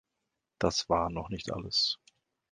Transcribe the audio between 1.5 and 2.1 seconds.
alles.